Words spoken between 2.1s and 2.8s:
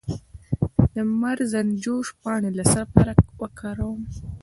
پاڼې د څه